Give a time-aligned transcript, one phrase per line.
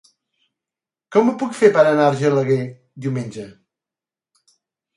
[1.15, 2.59] Com ho puc fer per anar a Argelaguer
[3.07, 3.47] diumenge?